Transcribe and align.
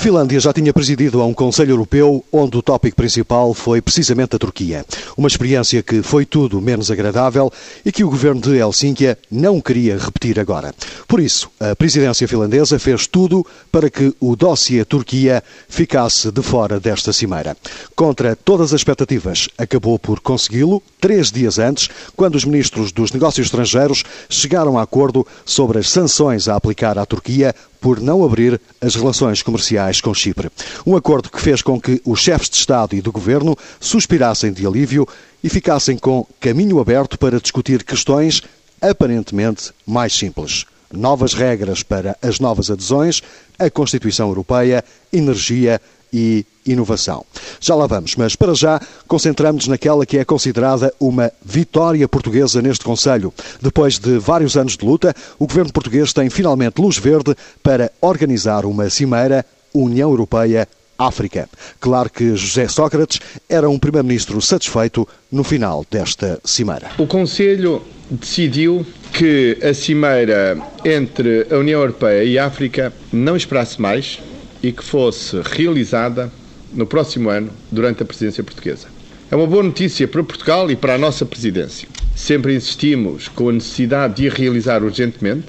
A 0.00 0.02
Finlândia 0.02 0.40
já 0.40 0.50
tinha 0.50 0.72
presidido 0.72 1.20
a 1.20 1.26
um 1.26 1.34
Conselho 1.34 1.72
Europeu 1.72 2.24
onde 2.32 2.56
o 2.56 2.62
tópico 2.62 2.96
principal 2.96 3.52
foi 3.52 3.82
precisamente 3.82 4.34
a 4.34 4.38
Turquia. 4.38 4.82
Uma 5.14 5.28
experiência 5.28 5.82
que 5.82 6.02
foi 6.02 6.24
tudo 6.24 6.58
menos 6.58 6.90
agradável 6.90 7.52
e 7.84 7.92
que 7.92 8.02
o 8.02 8.08
governo 8.08 8.40
de 8.40 8.56
Helsínquia 8.56 9.18
não 9.30 9.60
queria 9.60 9.98
repetir 9.98 10.40
agora. 10.40 10.74
Por 11.06 11.20
isso, 11.20 11.50
a 11.60 11.76
presidência 11.76 12.26
finlandesa 12.26 12.78
fez 12.78 13.06
tudo 13.06 13.46
para 13.70 13.90
que 13.90 14.14
o 14.18 14.34
dossiê 14.34 14.86
Turquia 14.86 15.44
ficasse 15.68 16.32
de 16.32 16.40
fora 16.40 16.80
desta 16.80 17.12
cimeira. 17.12 17.54
Contra 17.94 18.34
todas 18.34 18.72
as 18.72 18.80
expectativas, 18.80 19.50
acabou 19.58 19.98
por 19.98 20.20
consegui-lo 20.20 20.82
três 20.98 21.30
dias 21.30 21.58
antes, 21.58 21.90
quando 22.16 22.36
os 22.36 22.46
ministros 22.46 22.90
dos 22.90 23.12
negócios 23.12 23.48
estrangeiros 23.48 24.02
chegaram 24.30 24.78
a 24.78 24.82
acordo 24.82 25.26
sobre 25.44 25.78
as 25.78 25.90
sanções 25.90 26.48
a 26.48 26.56
aplicar 26.56 26.98
à 26.98 27.04
Turquia 27.04 27.54
por 27.80 28.00
não 28.00 28.24
abrir 28.24 28.60
as 28.80 28.94
relações 28.94 29.42
comerciais 29.42 30.00
com 30.00 30.12
Chipre. 30.12 30.50
Um 30.86 30.96
acordo 30.96 31.30
que 31.30 31.40
fez 31.40 31.62
com 31.62 31.80
que 31.80 32.00
os 32.04 32.20
chefes 32.20 32.50
de 32.50 32.56
Estado 32.56 32.94
e 32.94 33.00
do 33.00 33.10
Governo 33.10 33.56
suspirassem 33.78 34.52
de 34.52 34.66
alívio 34.66 35.06
e 35.42 35.48
ficassem 35.48 35.96
com 35.96 36.26
caminho 36.38 36.78
aberto 36.78 37.18
para 37.18 37.40
discutir 37.40 37.82
questões 37.82 38.42
aparentemente 38.80 39.72
mais 39.86 40.12
simples. 40.12 40.66
Novas 40.92 41.34
regras 41.34 41.82
para 41.82 42.16
as 42.20 42.40
novas 42.40 42.70
adesões, 42.70 43.22
a 43.58 43.70
Constituição 43.70 44.28
Europeia, 44.28 44.84
energia 45.12 45.80
e 46.12 46.44
inovação. 46.66 47.24
Já 47.60 47.74
lá 47.74 47.86
vamos, 47.86 48.16
mas 48.16 48.36
para 48.36 48.54
já 48.54 48.80
concentramos-nos 49.06 49.68
naquela 49.68 50.06
que 50.06 50.18
é 50.18 50.24
considerada 50.24 50.92
uma 51.00 51.32
vitória 51.44 52.06
portuguesa 52.08 52.62
neste 52.62 52.84
Conselho. 52.84 53.32
Depois 53.60 53.98
de 53.98 54.18
vários 54.18 54.56
anos 54.56 54.76
de 54.76 54.84
luta, 54.84 55.14
o 55.38 55.46
governo 55.46 55.72
português 55.72 56.12
tem 56.12 56.30
finalmente 56.30 56.80
luz 56.80 56.98
verde 56.98 57.34
para 57.62 57.90
organizar 58.00 58.64
uma 58.64 58.88
cimeira 58.90 59.44
União 59.72 60.10
Europeia 60.10 60.68
África. 60.98 61.48
Claro 61.80 62.10
que 62.10 62.36
José 62.36 62.68
Sócrates 62.68 63.20
era 63.48 63.68
um 63.70 63.78
primeiro-ministro 63.78 64.40
satisfeito 64.42 65.08
no 65.32 65.42
final 65.42 65.84
desta 65.90 66.38
cimeira. 66.44 66.90
O 66.98 67.06
Conselho 67.06 67.82
decidiu 68.10 68.84
que 69.12 69.56
a 69.62 69.72
cimeira 69.72 70.58
entre 70.84 71.46
a 71.50 71.56
União 71.56 71.80
Europeia 71.80 72.22
e 72.24 72.38
a 72.38 72.44
África 72.44 72.92
não 73.12 73.34
esperasse 73.34 73.80
mais 73.80 74.20
e 74.62 74.72
que 74.72 74.84
fosse 74.84 75.40
realizada 75.42 76.30
no 76.72 76.86
próximo 76.86 77.28
ano, 77.28 77.50
durante 77.70 78.02
a 78.02 78.06
presidência 78.06 78.44
portuguesa. 78.44 78.88
É 79.30 79.36
uma 79.36 79.46
boa 79.46 79.62
notícia 79.62 80.08
para 80.08 80.22
Portugal 80.22 80.70
e 80.70 80.76
para 80.76 80.94
a 80.94 80.98
nossa 80.98 81.24
presidência. 81.24 81.88
Sempre 82.16 82.54
insistimos 82.54 83.28
com 83.28 83.48
a 83.48 83.52
necessidade 83.52 84.16
de 84.16 84.28
a 84.28 84.32
realizar 84.32 84.82
urgentemente. 84.82 85.46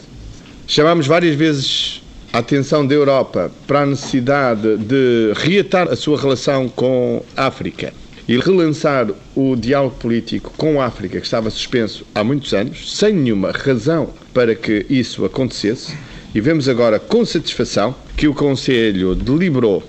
Chamamos 0.68 1.08
várias 1.08 1.36
vezes 1.36 2.02
a 2.32 2.38
atenção 2.38 2.86
da 2.86 2.94
Europa 2.94 3.52
para 3.68 3.82
a 3.82 3.86
necessidade 3.86 4.78
de 4.78 5.34
reatar 5.36 5.90
a 5.90 5.96
sua 5.96 6.20
relação 6.20 6.70
com 6.70 7.24
a 7.36 7.48
África 7.48 7.94
e 8.28 8.38
relançar 8.38 9.08
o 9.36 9.56
diálogo 9.56 9.96
político 9.96 10.54
com 10.56 10.80
a 10.80 10.86
África, 10.86 11.20
que 11.20 11.26
estava 11.26 11.50
suspenso 11.50 12.06
há 12.16 12.24
muitos 12.24 12.54
anos, 12.54 12.98
sem 12.98 13.14
nenhuma 13.14 13.52
razão 13.52 14.14
para 14.34 14.56
que 14.56 14.86
isso 14.90 15.26
acontecesse. 15.26 15.98
E 16.34 16.40
vemos 16.40 16.70
agora 16.70 16.98
com 16.98 17.26
satisfação 17.26 17.94
que 18.16 18.26
o 18.26 18.34
Conselho 18.34 19.14
deliberou 19.14 19.84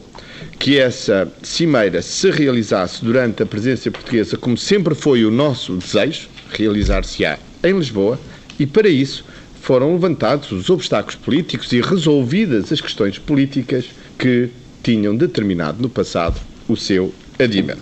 que 0.59 0.77
essa 0.77 1.33
cimeira 1.41 2.03
se 2.03 2.31
realizasse 2.31 3.05
durante 3.05 3.43
a 3.43 3.47
presença 3.47 3.91
portuguesa, 3.91 4.37
como 4.37 4.57
sempre 4.57 4.95
foi 4.95 5.25
o 5.25 5.31
nosso 5.31 5.77
desejo, 5.77 6.29
realizar-se-á 6.53 7.39
em 7.63 7.79
Lisboa, 7.79 8.19
e 8.59 8.67
para 8.67 8.89
isso 8.89 9.25
foram 9.61 9.93
levantados 9.93 10.51
os 10.51 10.69
obstáculos 10.69 11.15
políticos 11.15 11.73
e 11.73 11.81
resolvidas 11.81 12.73
as 12.73 12.81
questões 12.81 13.19
políticas 13.19 13.87
que 14.19 14.51
tinham 14.83 15.17
determinado 15.17 15.81
no 15.81 15.89
passado 15.89 16.41
o 16.69 16.77
seu 16.77 17.15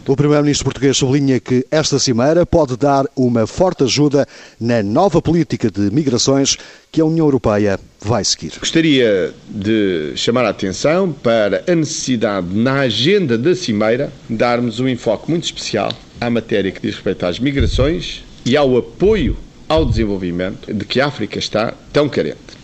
o 0.06 0.16
primeiro-ministro 0.16 0.64
português 0.64 0.96
sublinha 0.96 1.38
que 1.40 1.66
esta 1.70 1.98
cimeira 1.98 2.46
pode 2.46 2.76
dar 2.76 3.06
uma 3.16 3.46
forte 3.46 3.84
ajuda 3.84 4.26
na 4.60 4.82
nova 4.82 5.20
política 5.20 5.70
de 5.70 5.90
migrações 5.92 6.56
que 6.90 7.00
a 7.00 7.04
União 7.04 7.26
Europeia 7.26 7.78
vai 8.00 8.24
seguir. 8.24 8.52
Gostaria 8.58 9.32
de 9.48 10.12
chamar 10.16 10.44
a 10.44 10.50
atenção 10.50 11.12
para 11.12 11.62
a 11.66 11.74
necessidade, 11.74 12.46
na 12.54 12.80
agenda 12.80 13.36
da 13.36 13.54
cimeira, 13.54 14.12
darmos 14.28 14.80
um 14.80 14.88
enfoque 14.88 15.30
muito 15.30 15.44
especial 15.44 15.92
à 16.20 16.30
matéria 16.30 16.70
que 16.70 16.80
diz 16.80 16.94
respeito 16.94 17.26
às 17.26 17.38
migrações 17.38 18.24
e 18.44 18.56
ao 18.56 18.76
apoio 18.76 19.36
ao 19.68 19.84
desenvolvimento 19.84 20.72
de 20.72 20.84
que 20.84 21.00
a 21.00 21.06
África 21.06 21.38
está 21.38 21.74
tão 21.92 22.08
carente. 22.08 22.59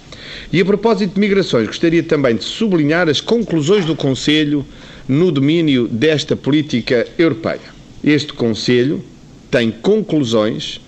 E 0.53 0.60
a 0.60 0.64
propósito 0.64 1.14
de 1.14 1.20
migrações, 1.20 1.66
gostaria 1.66 2.03
também 2.03 2.37
de 2.37 2.44
sublinhar 2.44 3.09
as 3.09 3.20
conclusões 3.20 3.84
do 3.84 3.97
Conselho 3.97 4.64
no 5.09 5.31
domínio 5.31 5.87
desta 5.88 6.34
política 6.37 7.06
europeia. 7.19 7.60
Este 8.03 8.32
Conselho 8.32 9.04
tem 9.50 9.70
conclusões 9.70 10.81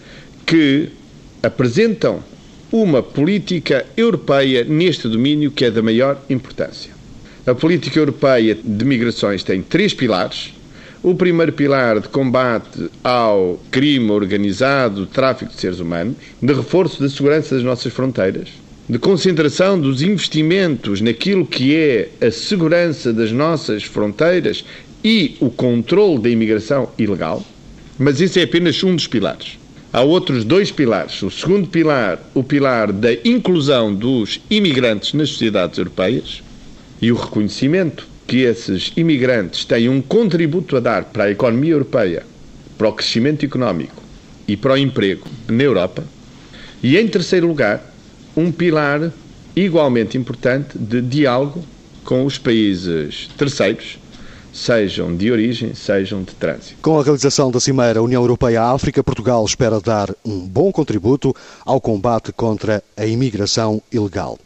que 0.47 0.89
apresentam 1.43 2.23
uma 2.71 3.03
política 3.03 3.87
europeia 3.97 4.65
neste 4.65 5.09
domínio 5.09 5.51
que 5.51 5.65
é 5.65 5.71
da 5.71 5.83
maior 5.83 6.21
importância. 6.29 6.91
A 7.47 7.55
política 7.55 7.99
europeia 7.99 8.55
de 8.63 8.85
migrações 8.85 9.43
tem 9.43 9.63
três 9.63 9.95
pilares. 9.95 10.53
O 11.03 11.15
primeiro 11.15 11.53
pilar 11.53 12.01
de 12.01 12.09
combate 12.09 12.91
ao 13.03 13.59
crime 13.71 14.11
organizado, 14.11 15.07
tráfico 15.07 15.53
de 15.53 15.61
seres 15.61 15.79
humanos, 15.81 16.17
de 16.43 16.53
reforço 16.53 17.01
da 17.01 17.09
segurança 17.09 17.55
das 17.55 17.65
nossas 17.65 17.93
fronteiras, 17.93 18.49
de 18.89 18.99
concentração 18.99 19.79
dos 19.79 20.01
investimentos 20.01 21.03
naquilo 21.03 21.45
que 21.45 21.77
é 21.77 22.09
a 22.27 22.31
segurança 22.31 23.13
das 23.13 23.31
nossas 23.31 23.85
fronteiras 23.85 24.65
e 25.05 25.37
o 25.41 25.51
controle 25.51 26.19
da 26.19 26.31
imigração 26.31 26.89
ilegal, 26.99 27.45
mas 27.99 28.21
isso 28.21 28.39
é 28.39 28.45
apenas 28.45 28.83
um 28.83 28.97
dos 28.97 29.07
pilares. 29.07 29.59
Há 29.93 30.01
outros 30.03 30.45
dois 30.45 30.71
pilares. 30.71 31.23
O 31.23 31.31
segundo 31.31 31.69
pilar, 31.69 32.19
o 32.35 32.43
pilar 32.43 32.93
da 32.93 33.13
inclusão 33.25 33.95
dos 33.95 34.41
imigrantes 34.51 35.13
nas 35.15 35.31
sociedades 35.31 35.79
europeias 35.79 36.43
e 37.01 37.13
o 37.13 37.17
reconhecimento 37.17 38.07
que 38.27 38.39
esses 38.39 38.93
imigrantes 38.97 39.65
têm 39.65 39.89
um 39.89 40.03
contributo 40.03 40.77
a 40.77 40.81
dar 40.81 41.05
para 41.05 41.25
a 41.25 41.31
economia 41.31 41.73
europeia, 41.73 42.23
para 42.77 42.89
o 42.89 42.93
crescimento 42.93 43.45
económico 43.45 44.03
e 44.47 44.57
para 44.57 44.75
o 44.75 44.79
emprego 44.79 45.27
na 45.47 45.63
Europa. 45.63 46.05
E 46.83 46.97
em 46.97 47.09
terceiro 47.09 47.47
lugar, 47.47 47.88
um 48.39 48.53
pilar 48.53 49.13
igualmente 49.57 50.17
importante 50.17 50.79
de 50.79 51.03
diálogo 51.03 51.65
com 52.05 52.25
os 52.25 52.39
países 52.39 53.29
terceiros, 53.37 53.99
sejam 54.53 55.17
de 55.17 55.33
origem, 55.33 55.75
sejam 55.75 56.23
de 56.23 56.33
trânsito. 56.35 56.77
Com 56.81 57.01
a 57.01 57.03
realização 57.03 57.51
da 57.51 57.59
Cimeira 57.59 58.01
União 58.01 58.23
Europeia-África, 58.23 59.03
Portugal 59.03 59.45
espera 59.45 59.81
dar 59.81 60.15
um 60.25 60.39
bom 60.39 60.71
contributo 60.71 61.35
ao 61.67 61.81
combate 61.81 62.33
contra 62.33 62.81
a 62.97 63.05
imigração 63.05 63.83
ilegal. 63.91 64.39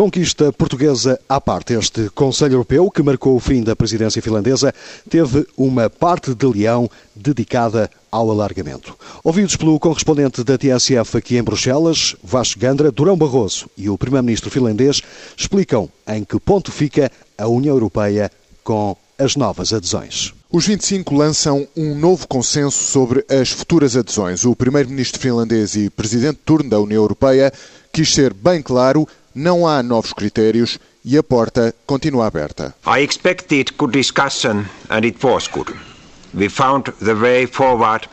Conquista 0.00 0.50
portuguesa 0.50 1.20
à 1.28 1.38
parte, 1.38 1.74
este 1.74 2.08
Conselho 2.14 2.54
Europeu, 2.54 2.90
que 2.90 3.02
marcou 3.02 3.36
o 3.36 3.38
fim 3.38 3.62
da 3.62 3.76
presidência 3.76 4.22
finlandesa, 4.22 4.74
teve 5.10 5.46
uma 5.58 5.90
parte 5.90 6.34
de 6.34 6.46
leão 6.46 6.90
dedicada 7.14 7.90
ao 8.10 8.30
alargamento. 8.30 8.96
Ouvidos 9.22 9.56
pelo 9.56 9.78
correspondente 9.78 10.42
da 10.42 10.56
TSF 10.56 11.18
aqui 11.18 11.36
em 11.36 11.42
Bruxelas, 11.42 12.16
Vasco 12.24 12.58
Gandra, 12.58 12.90
Durão 12.90 13.14
Barroso 13.14 13.68
e 13.76 13.90
o 13.90 13.98
primeiro-ministro 13.98 14.48
finlandês 14.50 15.02
explicam 15.36 15.86
em 16.08 16.24
que 16.24 16.40
ponto 16.40 16.72
fica 16.72 17.12
a 17.36 17.46
União 17.46 17.74
Europeia 17.74 18.32
com 18.64 18.96
as 19.18 19.36
novas 19.36 19.70
adesões. 19.70 20.32
Os 20.50 20.66
25 20.66 21.14
lançam 21.14 21.68
um 21.76 21.94
novo 21.94 22.26
consenso 22.26 22.82
sobre 22.84 23.22
as 23.28 23.50
futuras 23.50 23.94
adesões. 23.94 24.46
O 24.46 24.56
primeiro-ministro 24.56 25.20
finlandês 25.20 25.76
e 25.76 25.90
presidente 25.90 26.36
de 26.36 26.42
turno 26.42 26.70
da 26.70 26.80
União 26.80 27.02
Europeia 27.02 27.52
quis 27.92 28.14
ser 28.14 28.32
bem 28.32 28.62
claro 28.62 29.06
não 29.34 29.66
há 29.66 29.82
novos 29.82 30.12
critérios 30.12 30.78
e 31.04 31.16
a 31.16 31.22
porta 31.22 31.74
continua 31.86 32.26
aberta. 32.26 32.74
I 32.86 33.02
expected 33.02 33.72
good 33.76 33.92
discussion 33.92 34.66
and 34.88 35.04
it 35.04 35.24
was 35.24 35.48
good. 35.48 35.72
We 36.34 36.48
found 36.48 36.92
the 37.02 37.14
way 37.14 37.46
forward. 37.46 38.08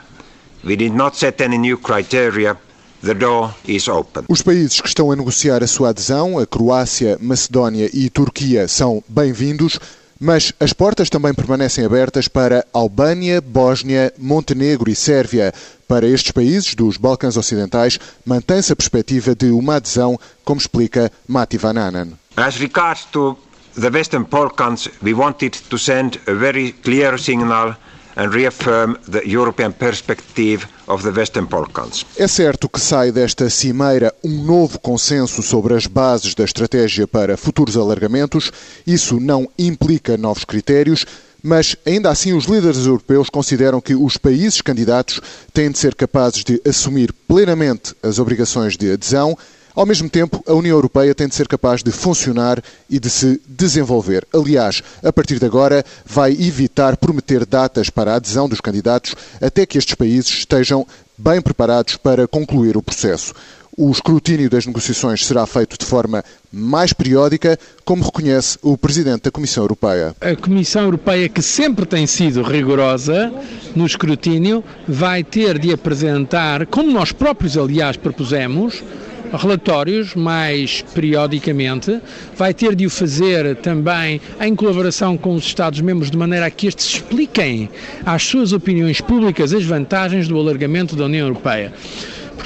We 0.63 0.75
did 0.75 0.93
not 0.93 1.17
set 1.17 1.41
any 1.41 1.57
new 1.57 1.77
criteria. 1.77 2.57
The 3.03 3.13
door 3.13 3.53
is 3.67 3.87
open. 3.87 4.23
Os 4.27 4.41
países 4.41 4.81
que 4.81 4.87
estão 4.87 5.11
a 5.11 5.15
negociar 5.15 5.63
a 5.63 5.67
sua 5.67 5.89
adesão, 5.89 6.39
a 6.39 6.47
Croácia, 6.47 7.17
Macedónia 7.21 7.89
e 7.93 8.09
Turquia, 8.09 8.67
são 8.67 9.03
bem-vindos, 9.07 9.79
mas 10.19 10.51
as 10.59 10.73
portas 10.73 11.09
também 11.09 11.33
permanecem 11.33 11.85
abertas 11.85 12.27
para 12.27 12.65
Albânia, 12.73 13.39
Bósnia, 13.39 14.11
Montenegro 14.17 14.89
e 14.89 14.95
Sérvia. 14.95 15.53
Para 15.87 16.05
estes 16.05 16.31
países 16.31 16.75
dos 16.75 16.97
Balcãs 16.97 17.37
Ocidentais, 17.37 17.97
mantém-se 18.25 18.73
a 18.73 18.75
perspectiva 18.75 19.33
de 19.33 19.51
uma 19.51 19.75
adesão, 19.75 20.19
como 20.43 20.59
explica 20.59 21.09
Mati 21.25 21.57
Vananen. 21.57 22.13
As 22.35 22.57
regards 22.57 23.05
to 23.11 23.37
the 23.79 23.89
Western 23.89 24.25
Balkans, 24.29 24.89
we 25.01 25.13
wanted 25.13 25.57
to 25.69 25.77
send 25.77 26.19
a 26.27 26.33
very 26.33 26.73
clear 26.83 27.17
signal 27.17 27.75
and 28.17 28.31
reaffirm 28.31 28.97
the 29.09 29.21
European 29.25 29.71
perspective 29.71 30.67
of 30.87 31.03
the 31.03 31.17
Western 31.17 31.45
Balkans. 31.45 32.05
É 32.17 32.27
certo 32.27 32.67
que 32.67 32.81
sai 32.81 33.11
desta 33.11 33.49
cimeira 33.49 34.13
um 34.23 34.43
novo 34.43 34.79
consenso 34.79 35.41
sobre 35.41 35.75
as 35.75 35.87
bases 35.87 36.33
da 36.35 36.43
estratégia 36.43 37.07
para 37.07 37.37
futuros 37.37 37.77
alargamentos. 37.77 38.51
Isso 38.85 39.19
não 39.19 39.47
implica 39.57 40.17
novos 40.17 40.43
critérios, 40.43 41.05
mas 41.47 41.77
ainda 41.85 42.09
assim 42.09 42.33
os 42.33 42.45
líderes 42.45 42.85
europeus 42.85 43.29
consideram 43.29 43.79
que 43.79 43.95
os 43.95 44.17
países 44.17 44.61
candidatos 44.61 45.21
têm 45.53 45.71
de 45.71 45.77
ser 45.77 45.95
capazes 45.95 46.43
de 46.43 46.61
assumir 46.67 47.13
plenamente 47.27 47.95
as 48.03 48.19
obrigações 48.19 48.75
de 48.75 48.91
adesão 48.91 49.37
ao 49.77 49.85
mesmo 49.85 50.09
tempo, 50.09 50.43
a 50.47 50.53
União 50.55 50.75
Europeia 50.75 51.13
tem 51.13 51.27
de 51.27 51.35
ser 51.35 51.47
capaz 51.47 51.83
de 51.83 51.91
funcionar 51.91 52.63
e 52.89 52.99
de 52.99 53.11
se 53.11 53.39
desenvolver. 53.47 54.27
Aliás, 54.33 54.81
a 55.03 55.13
partir 55.13 55.37
de 55.37 55.45
agora, 55.45 55.85
vai 56.03 56.31
evitar 56.31 56.97
prometer 56.97 57.45
datas 57.45 57.87
para 57.87 58.13
a 58.13 58.15
adesão 58.15 58.49
dos 58.49 58.59
candidatos 58.59 59.13
até 59.39 59.67
que 59.67 59.77
estes 59.77 59.93
países 59.93 60.29
estejam 60.31 60.83
bem 61.15 61.39
preparados 61.39 61.95
para 61.95 62.27
concluir 62.27 62.75
o 62.75 62.81
processo. 62.81 63.35
O 63.79 63.91
escrutínio 63.91 64.49
das 64.49 64.65
negociações 64.65 65.23
será 65.23 65.45
feito 65.45 65.77
de 65.77 65.85
forma 65.85 66.23
mais 66.51 66.93
periódica, 66.93 67.59
como 67.85 68.03
reconhece 68.03 68.57
o 68.63 68.75
Presidente 68.75 69.25
da 69.25 69.31
Comissão 69.31 69.63
Europeia. 69.63 70.15
A 70.19 70.35
Comissão 70.35 70.81
Europeia, 70.81 71.29
que 71.29 71.43
sempre 71.43 71.85
tem 71.85 72.07
sido 72.07 72.41
rigorosa 72.41 73.31
no 73.75 73.85
escrutínio, 73.85 74.63
vai 74.87 75.23
ter 75.23 75.59
de 75.59 75.71
apresentar, 75.71 76.65
como 76.65 76.91
nós 76.91 77.11
próprios, 77.11 77.55
aliás, 77.55 77.95
propusemos, 77.95 78.83
relatórios 79.31 80.15
mais 80.15 80.81
periodicamente, 80.95 82.01
vai 82.35 82.55
ter 82.55 82.73
de 82.73 82.87
o 82.87 82.89
fazer 82.89 83.57
também 83.57 84.19
em 84.41 84.55
colaboração 84.55 85.15
com 85.15 85.35
os 85.35 85.43
Estados-membros, 85.45 86.09
de 86.09 86.17
maneira 86.17 86.47
a 86.47 86.49
que 86.49 86.65
estes 86.65 86.95
expliquem 86.95 87.69
às 88.03 88.23
suas 88.23 88.53
opiniões 88.53 89.01
públicas 89.01 89.53
as 89.53 89.63
vantagens 89.63 90.27
do 90.27 90.35
alargamento 90.35 90.95
da 90.95 91.05
União 91.05 91.27
Europeia. 91.27 91.71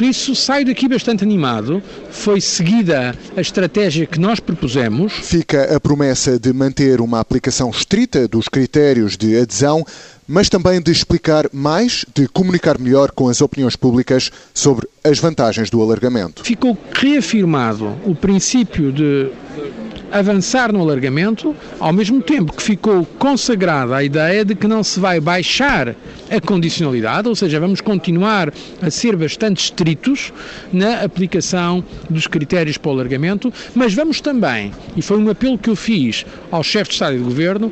Por 0.01 0.07
isso, 0.07 0.35
saio 0.35 0.65
daqui 0.65 0.87
bastante 0.87 1.23
animado. 1.23 1.79
Foi 2.09 2.41
seguida 2.41 3.13
a 3.37 3.39
estratégia 3.39 4.07
que 4.07 4.19
nós 4.19 4.39
propusemos. 4.39 5.13
Fica 5.13 5.75
a 5.75 5.79
promessa 5.79 6.39
de 6.39 6.51
manter 6.51 6.99
uma 6.99 7.19
aplicação 7.19 7.69
estrita 7.69 8.27
dos 8.27 8.47
critérios 8.47 9.15
de 9.15 9.39
adesão, 9.39 9.85
mas 10.27 10.49
também 10.49 10.81
de 10.81 10.91
explicar 10.91 11.45
mais, 11.53 12.03
de 12.15 12.27
comunicar 12.27 12.79
melhor 12.79 13.11
com 13.11 13.29
as 13.29 13.41
opiniões 13.41 13.75
públicas 13.75 14.31
sobre 14.55 14.87
as 15.03 15.19
vantagens 15.19 15.69
do 15.69 15.79
alargamento. 15.79 16.43
Ficou 16.43 16.75
reafirmado 16.95 17.95
o 18.03 18.15
princípio 18.15 18.91
de 18.91 19.29
avançar 20.11 20.73
no 20.73 20.81
alargamento, 20.81 21.55
ao 21.79 21.93
mesmo 21.93 22.21
tempo 22.21 22.53
que 22.53 22.61
ficou 22.61 23.05
consagrada 23.17 23.95
a 23.95 24.03
ideia 24.03 24.43
de 24.43 24.55
que 24.55 24.67
não 24.67 24.83
se 24.83 24.99
vai 24.99 25.19
baixar 25.19 25.95
a 26.31 26.39
condicionalidade, 26.39 27.27
ou 27.27 27.35
seja, 27.35 27.59
vamos 27.59 27.81
continuar 27.81 28.53
a 28.81 28.89
ser 28.89 29.15
bastante 29.15 29.65
estritos 29.65 30.31
na 30.71 31.01
aplicação 31.01 31.83
dos 32.09 32.25
critérios 32.25 32.77
para 32.77 32.89
o 32.89 32.93
alargamento, 32.93 33.53
mas 33.75 33.93
vamos 33.93 34.21
também, 34.21 34.71
e 34.95 35.01
foi 35.01 35.17
um 35.17 35.29
apelo 35.29 35.57
que 35.57 35.69
eu 35.69 35.75
fiz 35.75 36.25
ao 36.49 36.63
chefe 36.63 36.89
de 36.89 36.93
Estado 36.93 37.15
e 37.15 37.17
de 37.17 37.23
Governo, 37.23 37.71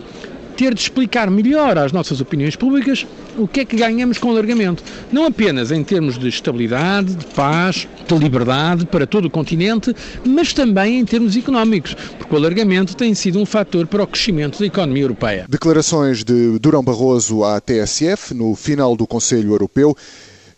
ter 0.59 0.73
de 0.73 0.81
explicar 0.81 1.31
melhor 1.31 1.77
às 1.77 1.93
nossas 1.93 2.19
opiniões 2.19 2.53
públicas 2.57 3.07
o 3.37 3.47
que 3.47 3.61
é 3.61 3.65
que 3.65 3.77
ganhamos 3.77 4.17
com 4.17 4.27
o 4.27 4.31
alargamento. 4.31 4.83
Não 5.09 5.25
apenas 5.25 5.71
em 5.71 5.81
termos 5.85 6.19
de 6.19 6.27
estabilidade, 6.27 7.15
de 7.15 7.25
paz, 7.27 7.87
de 8.05 8.17
liberdade 8.17 8.85
para 8.85 9.07
todo 9.07 9.25
o 9.25 9.29
continente, 9.29 9.95
mas 10.25 10.51
também 10.51 10.99
em 10.99 11.05
termos 11.05 11.37
económicos, 11.37 11.95
porque 12.17 12.35
o 12.35 12.37
alargamento 12.37 12.93
tem 12.93 13.13
sido 13.13 13.39
um 13.39 13.45
fator 13.45 13.87
para 13.87 14.03
o 14.03 14.07
crescimento 14.07 14.59
da 14.59 14.65
economia 14.65 15.03
europeia. 15.03 15.45
Declarações 15.47 16.25
de 16.25 16.59
Durão 16.59 16.83
Barroso 16.83 17.45
à 17.45 17.61
TSF 17.61 18.33
no 18.33 18.53
final 18.53 18.97
do 18.97 19.07
Conselho 19.07 19.53
Europeu 19.53 19.95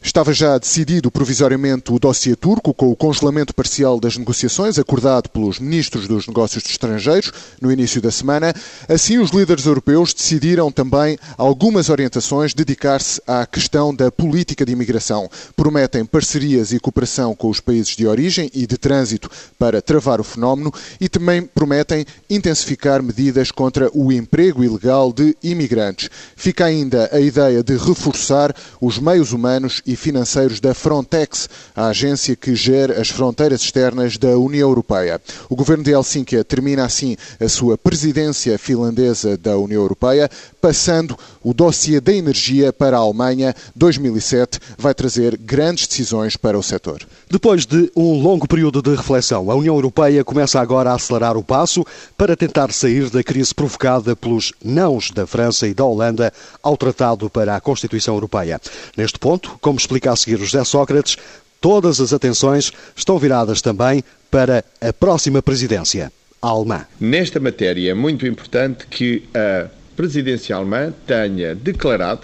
Estava 0.03 0.33
já 0.33 0.57
decidido 0.57 1.12
provisoriamente 1.12 1.94
o 1.94 2.00
dossiê 2.00 2.36
turco, 2.36 2.74
com 2.74 2.89
o 2.89 2.95
congelamento 2.95 3.53
parcial 3.53 4.00
das 4.00 4.18
negociações, 4.18 4.80
acordado 4.80 5.30
pelos 5.30 5.59
ministros 5.59 6.07
dos 6.07 6.25
Negócios 6.25 6.65
Estrangeiros 6.65 7.31
no 7.62 7.71
início 7.71 8.01
da 8.01 8.09
semana. 8.09 8.51
Assim, 8.89 9.19
os 9.19 9.30
líderes 9.30 9.68
europeus 9.68 10.12
decidiram 10.12 10.71
também 10.71 11.19
algumas 11.38 11.88
orientações 11.88 12.51
dedicar-se 12.56 13.21
à 13.27 13.45
questão 13.45 13.94
da 13.94 14.12
política 14.12 14.65
de 14.65 14.71
imigração. 14.71 15.30
Prometem 15.56 16.03
parcerias 16.03 16.74
e 16.74 16.80
cooperação 16.80 17.36
com 17.36 17.48
os 17.48 17.59
países 17.59 17.95
de 17.95 18.07
origem 18.07 18.50
e 18.56 18.65
de 18.65 18.80
trânsito 18.80 19.30
para 19.59 19.83
travar 19.83 20.19
o 20.19 20.24
fenómeno 20.24 20.74
e 21.00 21.07
também 21.07 21.44
prometem 21.44 22.07
intensificar 22.27 23.03
medidas 23.03 23.51
contra 23.51 23.88
o 23.94 24.12
emprego 24.12 24.63
ilegal 24.63 25.13
de 25.13 25.38
imigrantes. 25.44 26.09
Fica 26.36 26.65
ainda 26.65 27.07
a 27.13 27.19
ideia 27.19 27.63
de 27.63 27.77
reforçar 27.77 28.51
os 28.81 28.98
meios 28.98 29.31
humanos 29.31 29.80
financeiros 29.95 30.59
da 30.59 30.73
Frontex, 30.73 31.49
a 31.75 31.88
agência 31.88 32.35
que 32.35 32.55
gera 32.55 32.99
as 32.99 33.09
fronteiras 33.09 33.61
externas 33.61 34.17
da 34.17 34.38
União 34.38 34.69
Europeia. 34.69 35.21
O 35.49 35.55
governo 35.55 35.83
de 35.83 35.91
Helsínquia 35.91 36.43
termina 36.43 36.85
assim 36.85 37.15
a 37.39 37.47
sua 37.47 37.77
presidência 37.77 38.57
finlandesa 38.57 39.38
da 39.38 39.57
União 39.57 39.81
Europeia, 39.81 40.29
passando 40.59 41.17
o 41.43 41.53
dossiê 41.53 41.99
da 41.99 42.13
energia 42.13 42.71
para 42.71 42.97
a 42.97 42.99
Alemanha. 42.99 43.55
2007 43.75 44.59
vai 44.77 44.93
trazer 44.93 45.38
grandes 45.38 45.88
decisões 45.88 46.35
para 46.38 46.57
o 46.57 46.63
setor. 46.63 47.01
Depois 47.29 47.65
de 47.65 47.91
um 47.95 48.21
longo 48.21 48.47
período 48.47 48.81
de 48.81 48.95
reflexão, 48.95 49.49
a 49.49 49.55
União 49.55 49.75
Europeia 49.75 50.23
começa 50.23 50.59
agora 50.59 50.91
a 50.91 50.95
acelerar 50.95 51.38
o 51.38 51.43
passo 51.43 51.85
para 52.17 52.35
tentar 52.35 52.71
sair 52.71 53.09
da 53.09 53.23
crise 53.23 53.53
provocada 53.53 54.15
pelos 54.15 54.53
nãos 54.63 55.11
da 55.11 55.25
França 55.25 55.67
e 55.67 55.73
da 55.73 55.85
Holanda 55.85 56.31
ao 56.61 56.77
Tratado 56.77 57.29
para 57.29 57.55
a 57.55 57.61
Constituição 57.61 58.13
Europeia. 58.15 58.59
Neste 58.95 59.17
ponto, 59.17 59.57
como 59.61 59.77
explica 59.81 60.12
a 60.12 60.16
seguir 60.16 60.36
o 60.36 60.45
José 60.45 60.63
Sócrates, 60.63 61.18
todas 61.60 62.00
as 62.00 62.13
atenções 62.13 62.72
estão 62.95 63.18
viradas 63.18 63.62
também 63.62 64.04
para 64.30 64.63
a 64.80 64.94
próxima 64.94 65.42
presidência, 65.42 66.12
a 66.42 66.48
alemã. 66.48 66.86
Nesta 67.00 67.39
matéria 67.39 67.92
é 67.92 67.94
muito 67.94 68.25
importante 68.25 68.88
que 68.88 69.24
a 69.33 69.68
presidência 69.95 70.56
alemã 70.56 70.94
tenha 71.06 71.54
declarado 71.54 72.22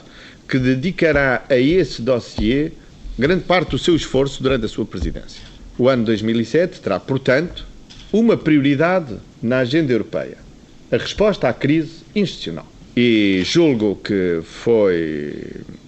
que 0.48 0.58
dedicará 0.58 1.44
a 1.50 1.58
esse 1.58 2.02
dossiê 2.02 2.72
grande 3.20 3.44
parte 3.44 3.72
do 3.72 3.80
seu 3.80 3.96
esforço 3.96 4.42
durante 4.42 4.66
a 4.66 4.70
sua 4.70 4.86
presidência. 4.86 5.42
O 5.78 5.90
ano 5.90 6.06
2007 6.06 6.80
terá, 6.80 7.00
portanto, 7.00 7.66
uma 8.12 8.38
prioridade 8.38 9.18
na 9.42 9.60
agenda 9.60 9.92
europeia: 9.92 10.38
a 10.92 10.98
resposta 10.98 11.50
à 11.50 11.54
crise 11.54 11.98
institucional. 12.16 12.66
E 13.00 13.44
julgo 13.46 13.98
que 13.98 14.42
foi 14.44 15.36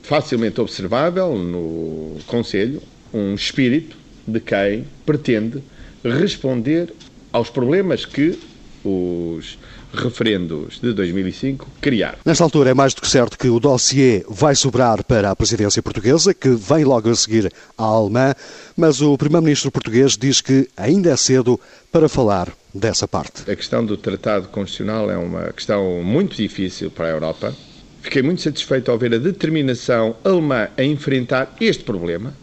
facilmente 0.03 0.62
observável 0.62 1.36
no 1.36 2.17
Conselho 2.27 2.84
um 3.12 3.34
espírito 3.34 3.98
de 4.27 4.39
quem 4.39 4.86
pretende 5.07 5.63
responder 6.03 6.93
aos 7.34 7.50
problemas 7.50 8.05
que 8.05 8.38
os 8.86 9.57
referendos 9.91 10.79
de 10.79 10.93
2005 10.93 11.67
criaram. 11.81 12.19
Nesta 12.24 12.43
altura 12.43 12.69
é 12.69 12.74
mais 12.75 12.93
do 12.93 13.01
que 13.01 13.07
certo 13.07 13.39
que 13.39 13.50
o 13.50 13.60
dossiê 13.60 14.24
vai 14.29 14.53
sobrar 14.53 15.03
para 15.03 15.31
a 15.31 15.36
presidência 15.36 15.81
portuguesa, 15.81 16.31
que 16.31 16.50
vem 16.50 16.84
logo 16.84 17.10
a 17.10 17.15
seguir 17.15 17.51
à 17.75 17.86
alemã, 17.86 18.36
mas 18.77 19.01
o 19.01 19.17
primeiro-ministro 19.17 19.72
português 19.72 20.15
diz 20.15 20.41
que 20.41 20.69
ainda 20.77 21.10
é 21.10 21.17
cedo 21.17 21.60
para 21.91 22.07
falar 22.07 22.53
dessa 22.73 23.07
parte. 23.07 23.49
A 23.49 23.55
questão 23.55 23.85
do 23.85 23.97
Tratado 23.97 24.47
Constitucional 24.49 25.09
é 25.09 25.17
uma 25.17 25.51
questão 25.53 26.01
muito 26.03 26.35
difícil 26.35 26.91
para 26.91 27.07
a 27.07 27.09
Europa. 27.09 27.55
Fiquei 28.01 28.21
muito 28.21 28.41
satisfeito 28.41 28.89
ao 28.91 28.97
ver 28.97 29.13
a 29.13 29.17
determinação 29.17 30.15
alemã 30.23 30.69
a 30.77 30.83
enfrentar 30.83 31.55
este 31.59 31.83
problema, 31.83 32.33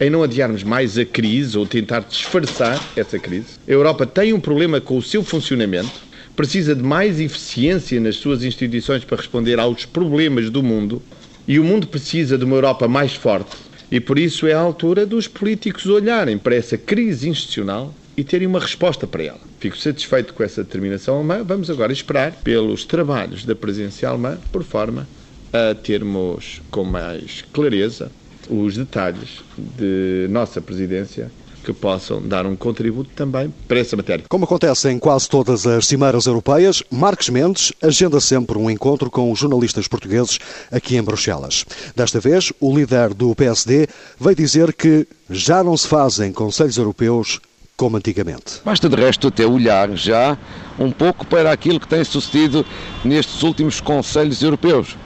em 0.00 0.10
não 0.10 0.22
adiarmos 0.22 0.62
mais 0.62 0.98
a 0.98 1.04
crise 1.04 1.56
ou 1.56 1.66
tentar 1.66 2.00
disfarçar 2.00 2.82
essa 2.96 3.18
crise. 3.18 3.58
A 3.66 3.70
Europa 3.70 4.06
tem 4.06 4.32
um 4.32 4.40
problema 4.40 4.80
com 4.80 4.96
o 4.96 5.02
seu 5.02 5.24
funcionamento 5.24 6.08
precisa 6.38 6.72
de 6.72 6.84
mais 6.84 7.18
eficiência 7.18 7.98
nas 7.98 8.14
suas 8.14 8.44
instituições 8.44 9.02
para 9.02 9.16
responder 9.16 9.58
aos 9.58 9.84
problemas 9.84 10.48
do 10.50 10.62
mundo 10.62 11.02
e 11.48 11.58
o 11.58 11.64
mundo 11.64 11.88
precisa 11.88 12.38
de 12.38 12.44
uma 12.44 12.54
Europa 12.54 12.86
mais 12.86 13.12
forte. 13.12 13.56
E 13.90 13.98
por 13.98 14.16
isso 14.20 14.46
é 14.46 14.52
a 14.52 14.60
altura 14.60 15.04
dos 15.04 15.26
políticos 15.26 15.86
olharem 15.86 16.38
para 16.38 16.54
essa 16.54 16.78
crise 16.78 17.28
institucional 17.28 17.92
e 18.16 18.22
terem 18.22 18.46
uma 18.46 18.60
resposta 18.60 19.04
para 19.04 19.24
ela. 19.24 19.47
Fico 19.58 19.76
satisfeito 19.76 20.34
com 20.34 20.42
essa 20.42 20.62
determinação 20.62 21.16
alemã. 21.16 21.42
Vamos 21.42 21.68
agora 21.68 21.92
esperar 21.92 22.32
pelos 22.44 22.84
trabalhos 22.84 23.44
da 23.44 23.56
presença 23.56 24.08
alemã, 24.08 24.38
por 24.52 24.62
forma 24.62 25.06
a 25.52 25.74
termos 25.74 26.60
com 26.70 26.84
mais 26.84 27.44
clareza 27.52 28.10
os 28.48 28.76
detalhes 28.76 29.42
de 29.56 30.26
nossa 30.30 30.60
presidência 30.60 31.30
que 31.64 31.72
possam 31.72 32.22
dar 32.22 32.46
um 32.46 32.56
contributo 32.56 33.10
também 33.14 33.52
para 33.66 33.80
essa 33.80 33.94
matéria. 33.94 34.24
Como 34.28 34.44
acontece 34.44 34.88
em 34.88 34.98
quase 34.98 35.28
todas 35.28 35.66
as 35.66 35.86
cimeiras 35.86 36.26
europeias, 36.26 36.82
Marcos 36.90 37.28
Mendes 37.28 37.72
agenda 37.82 38.20
sempre 38.20 38.56
um 38.56 38.70
encontro 38.70 39.10
com 39.10 39.30
os 39.30 39.38
jornalistas 39.38 39.86
portugueses 39.86 40.38
aqui 40.70 40.96
em 40.96 41.02
Bruxelas. 41.02 41.66
Desta 41.94 42.20
vez, 42.20 42.52
o 42.58 42.74
líder 42.74 43.12
do 43.12 43.34
PSD 43.34 43.86
veio 44.18 44.36
dizer 44.36 44.72
que 44.72 45.06
já 45.28 45.62
não 45.62 45.76
se 45.76 45.86
fazem 45.86 46.32
conselhos 46.32 46.78
europeus 46.78 47.38
como 47.78 47.96
antigamente. 47.96 48.60
Basta 48.64 48.88
de 48.88 48.96
resto 48.96 49.28
até 49.28 49.46
olhar 49.46 49.88
já 49.92 50.36
um 50.78 50.90
pouco 50.90 51.24
para 51.24 51.52
aquilo 51.52 51.78
que 51.78 51.86
tem 51.86 52.02
sucedido 52.02 52.66
nestes 53.04 53.42
últimos 53.44 53.80
Conselhos 53.80 54.42
Europeus 54.42 54.96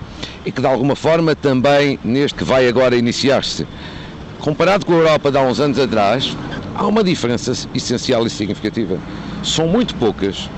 e 0.45 0.51
que 0.51 0.61
de 0.61 0.67
alguma 0.67 0.97
forma 0.97 1.37
também 1.37 1.99
neste 2.03 2.39
que 2.39 2.45
vai 2.45 2.67
agora 2.67 2.97
iniciar-se. 2.97 3.67
Comparado 4.41 4.87
com 4.87 4.95
a 4.95 4.97
Europa 4.97 5.31
de 5.31 5.37
há 5.37 5.43
uns 5.43 5.61
anos 5.61 5.79
atrás, 5.79 6.35
há 6.75 6.87
uma 6.87 7.05
diferença 7.05 7.53
essencial 7.75 8.27
e 8.27 8.31
significativa. 8.31 8.99
São 9.45 9.69
muito 9.69 9.95
poucas 9.97 10.49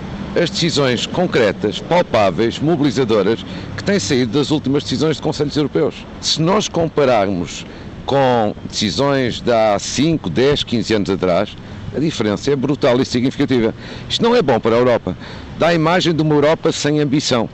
as 0.40 0.48
decisões 0.50 1.06
concretas, 1.06 1.80
palpáveis, 1.80 2.60
mobilizadoras 2.60 3.44
que 3.76 3.82
têm 3.82 3.98
saído 3.98 4.38
das 4.38 4.52
últimas 4.52 4.84
decisões 4.84 5.16
de 5.16 5.22
Conselhos 5.22 5.56
Europeus. 5.56 6.06
Se 6.20 6.40
nós 6.40 6.68
compararmos 6.68 7.66
com 8.06 8.54
decisões 8.68 9.40
de 9.40 9.52
há 9.52 9.76
5, 9.78 10.30
10, 10.30 10.62
15 10.62 10.94
anos 10.94 11.10
atrás, 11.10 11.56
a 11.94 11.98
diferença 11.98 12.50
é 12.50 12.56
brutal 12.56 13.00
e 13.00 13.04
significativa. 13.04 13.74
Isto 14.08 14.22
não 14.22 14.34
é 14.34 14.42
bom 14.42 14.58
para 14.58 14.74
a 14.74 14.78
Europa. 14.78 15.16
Dá 15.58 15.68
a 15.68 15.74
imagem 15.74 16.14
de 16.14 16.22
uma 16.22 16.34
Europa 16.34 16.72
sem 16.72 17.00
ambição, 17.00 17.48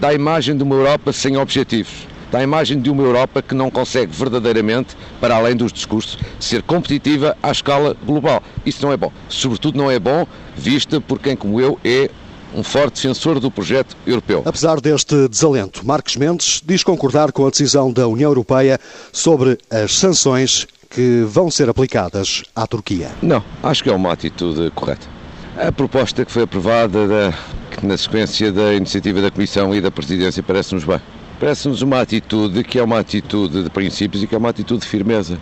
dá 0.00 0.08
a 0.08 0.14
imagem 0.14 0.56
de 0.56 0.62
uma 0.62 0.74
Europa 0.74 1.12
sem 1.12 1.36
objetivos, 1.36 2.06
dá 2.30 2.38
a 2.38 2.42
imagem 2.42 2.80
de 2.80 2.90
uma 2.90 3.02
Europa 3.02 3.40
que 3.40 3.54
não 3.54 3.70
consegue 3.70 4.12
verdadeiramente, 4.12 4.96
para 5.20 5.36
além 5.36 5.56
dos 5.56 5.72
discursos, 5.72 6.18
ser 6.38 6.62
competitiva 6.62 7.36
à 7.42 7.50
escala 7.50 7.96
global. 8.04 8.42
Isso 8.64 8.84
não 8.84 8.92
é 8.92 8.96
bom. 8.96 9.10
Sobretudo 9.28 9.78
não 9.78 9.90
é 9.90 9.98
bom 9.98 10.26
vista 10.56 11.00
por 11.00 11.18
quem, 11.18 11.34
como 11.34 11.60
eu, 11.60 11.78
é 11.84 12.10
um 12.54 12.62
forte 12.62 12.94
defensor 12.94 13.38
do 13.40 13.50
projeto 13.50 13.96
europeu. 14.06 14.42
Apesar 14.44 14.80
deste 14.80 15.28
desalento, 15.28 15.86
Marcos 15.86 16.16
Mendes 16.16 16.62
diz 16.64 16.82
concordar 16.82 17.32
com 17.32 17.46
a 17.46 17.50
decisão 17.50 17.92
da 17.92 18.06
União 18.08 18.30
Europeia 18.30 18.78
sobre 19.12 19.58
as 19.70 19.94
sanções 19.94 20.66
que 20.96 21.26
vão 21.28 21.50
ser 21.50 21.68
aplicadas 21.68 22.42
à 22.56 22.66
Turquia. 22.66 23.10
Não, 23.20 23.44
acho 23.62 23.84
que 23.84 23.90
é 23.90 23.92
uma 23.92 24.10
atitude 24.10 24.70
correta. 24.70 25.06
A 25.54 25.70
proposta 25.70 26.24
que 26.24 26.32
foi 26.32 26.44
aprovada 26.44 27.06
da, 27.06 27.34
na 27.82 27.98
sequência 27.98 28.50
da 28.50 28.72
iniciativa 28.72 29.20
da 29.20 29.30
Comissão 29.30 29.74
e 29.74 29.80
da 29.82 29.90
Presidência 29.90 30.42
parece-nos 30.42 30.84
bem. 30.84 30.98
Parece-nos 31.38 31.82
uma 31.82 32.00
atitude 32.00 32.64
que 32.64 32.78
é 32.78 32.82
uma 32.82 32.98
atitude 32.98 33.62
de 33.62 33.68
princípios 33.68 34.22
e 34.22 34.26
que 34.26 34.34
é 34.34 34.38
uma 34.38 34.48
atitude 34.48 34.80
de 34.80 34.86
firmeza. 34.86 35.38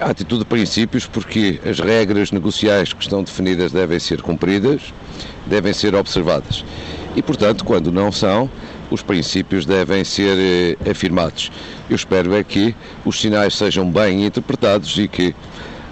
A 0.00 0.06
atitude 0.06 0.38
de 0.38 0.46
princípios 0.46 1.06
porque 1.06 1.60
as 1.68 1.80
regras 1.80 2.32
negociais 2.32 2.90
que 2.94 3.02
estão 3.02 3.22
definidas 3.22 3.72
devem 3.72 3.98
ser 3.98 4.22
cumpridas, 4.22 4.94
devem 5.46 5.74
ser 5.74 5.94
observadas. 5.94 6.64
E, 7.14 7.20
portanto, 7.20 7.62
quando 7.62 7.92
não 7.92 8.10
são, 8.10 8.48
os 8.90 9.02
princípios 9.02 9.66
devem 9.66 10.04
ser 10.04 10.36
eh, 10.38 10.90
afirmados. 10.90 11.50
Eu 11.88 11.96
espero 11.96 12.34
é 12.34 12.42
que 12.42 12.74
os 13.04 13.20
sinais 13.20 13.56
sejam 13.56 13.90
bem 13.90 14.24
interpretados 14.24 14.96
e 14.98 15.08
que, 15.08 15.34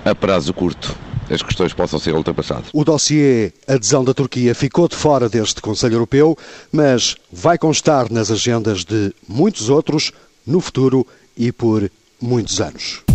a 0.05 0.15
prazo 0.15 0.53
curto, 0.53 0.97
as 1.31 1.43
questões 1.43 1.73
possam 1.73 1.99
ser 1.99 2.15
ultrapassadas. 2.15 2.67
O 2.73 2.85
dossiê 2.85 3.53
Adesão 3.67 4.05
da 4.05 4.15
Turquia 4.15 4.55
ficou 4.55 4.88
de 4.88 4.97
fora 4.97 5.29
deste 5.29 5.61
Conselho 5.61 5.95
Europeu, 5.95 6.37
mas 6.73 7.17
vai 7.33 7.59
constar 7.59 8.11
nas 8.11 8.31
agendas 8.31 8.85
de 8.85 9.12
muitos 9.29 9.69
outros 9.69 10.12
no 10.47 10.61
futuro 10.61 11.07
e 11.37 11.50
por 11.50 11.91
muitos 12.21 12.61
anos. 12.61 13.06